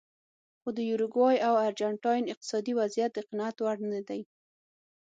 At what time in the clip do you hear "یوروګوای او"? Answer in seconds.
0.89-1.53